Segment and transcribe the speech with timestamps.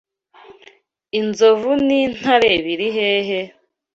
[1.19, 3.39] Inzovu n’intare biri hehe?